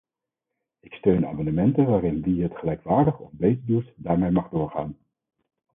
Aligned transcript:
Ik 0.79 0.93
steun 0.93 1.25
amendementen 1.27 1.85
waarin 1.85 2.21
wie 2.21 2.43
het 2.43 2.55
gelijkwaardig 2.57 3.19
of 3.19 3.29
beter 3.31 3.65
doet, 3.65 3.93
daarmee 3.95 4.31
mag 4.31 4.49
doorgaan. 4.49 4.97